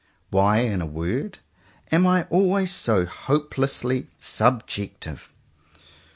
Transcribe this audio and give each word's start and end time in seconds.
Why, 0.31 0.61
in 0.61 0.81
a 0.81 0.87
word, 0.87 1.37
am 1.91 2.07
I 2.07 2.23
always 2.31 2.71
so 2.73 3.05
hopelessly 3.05 4.07
subjective? 4.17 5.31